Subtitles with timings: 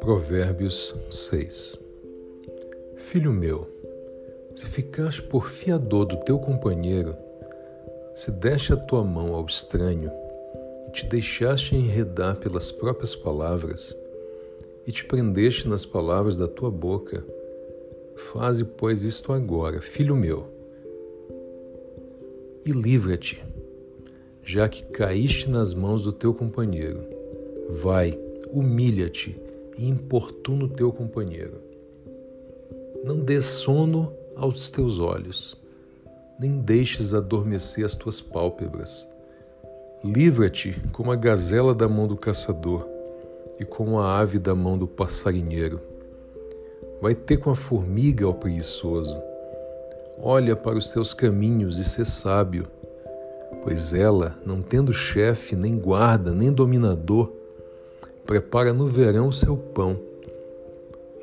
[0.00, 1.78] Provérbios 6
[2.96, 3.68] Filho meu,
[4.54, 7.16] se ficaste por fiador do teu companheiro,
[8.14, 10.10] se deste a tua mão ao estranho
[10.88, 13.96] e te deixaste enredar pelas próprias palavras,
[14.86, 17.24] e te prendeste nas palavras da tua boca,
[18.16, 20.46] faze, pois, isto agora, filho meu,
[22.64, 23.42] e livra-te,
[24.44, 27.02] já que caíste nas mãos do teu companheiro.
[27.70, 28.18] Vai,
[28.50, 29.40] humilha-te
[29.78, 31.60] e importuna o teu companheiro.
[33.02, 35.58] Não dê sono aos teus olhos,
[36.38, 39.08] nem deixes adormecer as tuas pálpebras.
[40.04, 42.86] Livra-te como a gazela da mão do caçador
[43.58, 45.80] e como a ave da mão do passarinheiro.
[47.00, 49.16] Vai ter com a formiga, ó preguiçoso.
[50.18, 52.66] Olha para os teus caminhos e sê sábio,
[53.64, 57.32] pois ela, não tendo chefe, nem guarda, nem dominador,
[58.24, 59.98] prepara no verão seu pão,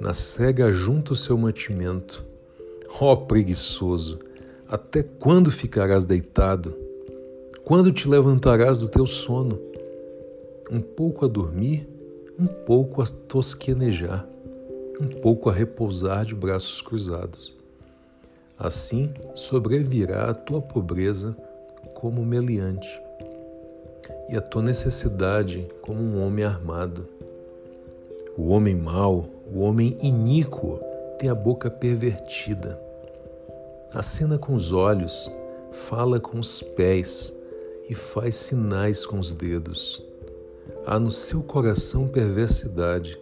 [0.00, 2.24] na cega junta o seu mantimento.
[2.98, 4.18] Ó preguiçoso,
[4.66, 6.74] até quando ficarás deitado?
[7.62, 9.60] Quando te levantarás do teu sono?
[10.70, 11.86] Um pouco a dormir
[12.40, 14.26] um pouco a tosquenejar,
[14.98, 17.54] um pouco a repousar de braços cruzados.
[18.58, 21.36] Assim sobrevirá a tua pobreza
[22.00, 22.88] como meliante,
[24.28, 27.06] e a tua necessidade como um homem armado.
[28.36, 30.80] O homem mau, o homem iníquo,
[31.18, 32.80] tem a boca pervertida.
[33.92, 35.30] Acena com os olhos,
[35.72, 37.34] fala com os pés
[37.88, 40.10] e faz sinais com os dedos
[40.86, 43.18] há no seu coração perversidade.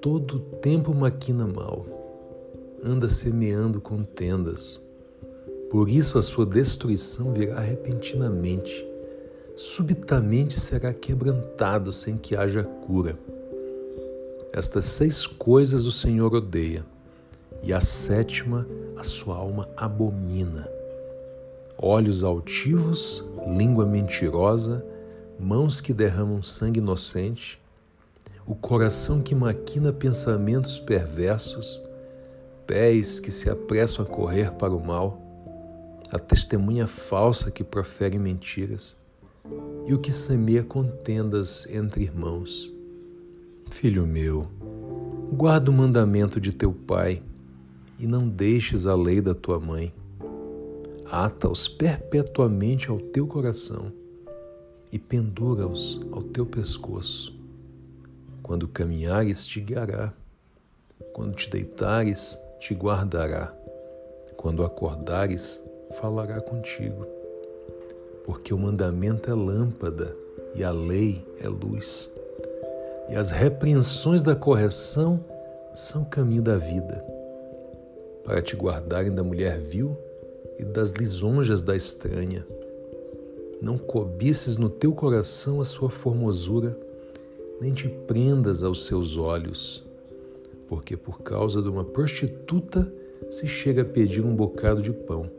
[0.00, 1.86] Todo o tempo maquina mal,
[2.82, 4.82] anda semeando contendas.
[5.74, 8.86] Por isso a sua destruição virá repentinamente.
[9.56, 13.18] Subitamente será quebrantado sem que haja cura.
[14.52, 16.86] Estas seis coisas o Senhor odeia,
[17.60, 18.64] e a sétima
[18.96, 20.68] a sua alma abomina:
[21.76, 24.80] olhos altivos, língua mentirosa,
[25.40, 27.60] mãos que derramam sangue inocente,
[28.46, 31.82] o coração que maquina pensamentos perversos,
[32.64, 35.23] pés que se apressam a correr para o mal,
[36.10, 38.96] a testemunha falsa que profere mentiras
[39.86, 42.72] e o que semeia contendas entre irmãos.
[43.70, 44.48] Filho meu,
[45.32, 47.22] guarda o mandamento de teu pai
[47.98, 49.92] e não deixes a lei da tua mãe.
[51.10, 53.92] Ata-os perpetuamente ao teu coração
[54.90, 57.36] e pendura-os ao teu pescoço.
[58.42, 60.12] Quando caminhares, te guiará.
[61.12, 63.54] Quando te deitares, te guardará.
[64.36, 65.62] Quando acordares,
[66.00, 67.06] falará contigo.
[68.24, 70.16] Porque o mandamento é lâmpada
[70.54, 72.10] e a lei é luz.
[73.08, 75.22] E as repreensões da correção
[75.74, 77.04] são o caminho da vida,
[78.24, 79.96] para te guardarem da mulher vil
[80.58, 82.46] e das lisonjas da estranha
[83.64, 86.78] não cobices no teu coração a sua formosura,
[87.60, 89.82] nem te prendas aos seus olhos,
[90.68, 92.92] porque por causa de uma prostituta
[93.30, 95.30] se chega a pedir um bocado de pão,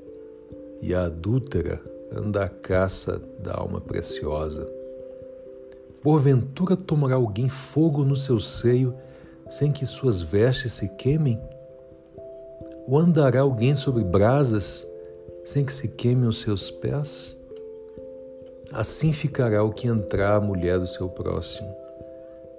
[0.82, 1.82] e a adúltera
[2.12, 4.66] anda à caça da alma preciosa.
[6.02, 8.96] Porventura tomará alguém fogo no seu seio
[9.50, 11.40] sem que suas vestes se queimem?
[12.88, 14.88] Ou andará alguém sobre brasas
[15.44, 17.38] sem que se queimem os seus pés?
[18.72, 21.74] Assim ficará o que entrar a mulher do seu próximo.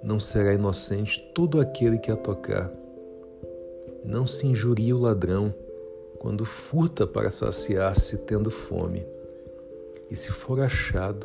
[0.03, 2.71] Não será inocente todo aquele que a tocar.
[4.05, 5.53] Não se injuria o ladrão
[6.27, 9.07] quando furta para saciar-se tendo fome.
[10.11, 11.25] E se for achado,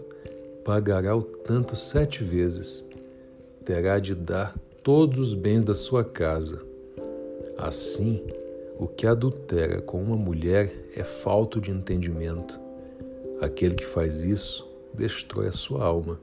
[0.63, 2.85] pagará o tanto sete vezes.
[3.65, 6.61] Terá de dar todos os bens da sua casa.
[7.57, 8.23] Assim,
[8.77, 12.59] o que adultera com uma mulher é falto de entendimento.
[13.41, 16.19] Aquele que faz isso destrói a sua alma.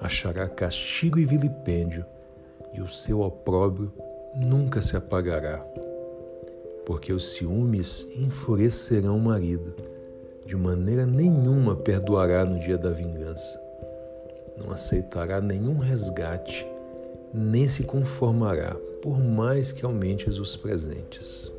[0.00, 2.06] Achará castigo e vilipêndio,
[2.72, 3.92] e o seu opróbrio
[4.34, 5.62] nunca se apagará.
[6.88, 9.74] Porque os ciúmes enfurecerão o marido,
[10.46, 13.60] de maneira nenhuma perdoará no dia da vingança.
[14.56, 16.66] Não aceitará nenhum resgate,
[17.32, 21.52] nem se conformará, por mais que aumentes os presentes.